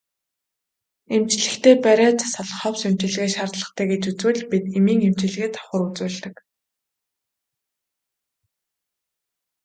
[1.15, 6.35] Эмчлэхдээ бариа засал ховс эмчилгээ шаардлагатай гэж үзвэл бид эмийн эмчилгээ давхар үзүүлдэг.